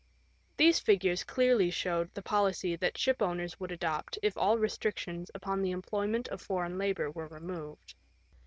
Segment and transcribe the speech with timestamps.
[0.57, 5.69] These figures clearly showed the policy the shipowners would adopt if all restrictions upon the
[5.69, 7.93] employment of foreign labour were removed.